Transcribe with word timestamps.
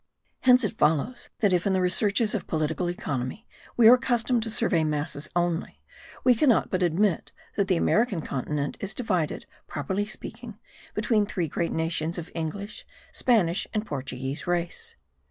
Hence 0.39 0.63
it 0.63 0.79
follows 0.79 1.29
that 1.41 1.53
if 1.53 1.67
in 1.67 1.73
the 1.73 1.79
researches 1.79 2.33
of 2.33 2.47
political 2.47 2.89
economy 2.89 3.45
we 3.77 3.87
are 3.87 3.93
accustomed 3.93 4.41
to 4.41 4.49
survey 4.49 4.83
masses 4.83 5.29
only, 5.35 5.79
we 6.23 6.33
cannot 6.33 6.71
but 6.71 6.81
admit 6.81 7.31
that 7.55 7.67
the 7.67 7.77
American 7.77 8.23
continent 8.23 8.77
is 8.79 8.95
divided, 8.95 9.45
properly 9.67 10.07
speaking, 10.07 10.57
between 10.95 11.27
three 11.27 11.47
great 11.47 11.71
nations 11.71 12.17
of 12.17 12.31
English, 12.33 12.83
Spanish, 13.13 13.67
and 13.75 13.85
Portuguese 13.85 14.47
race. 14.47 14.95